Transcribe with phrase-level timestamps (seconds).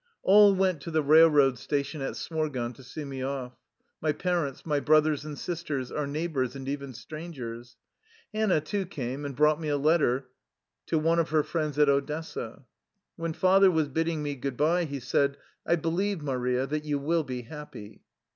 [0.23, 3.53] All went to the railroad station at Smorgon to see me off:
[4.01, 7.77] My parents, my brothers and sis ters, our neighbors, and even strangers.
[8.33, 10.27] Han nah, too, came and brought me a letter
[10.87, 12.65] to one of her friends at Odessa.
[13.15, 15.37] When father was bidding me good by, he said:"
[15.67, 18.01] I believe, Maria, that you will be happy."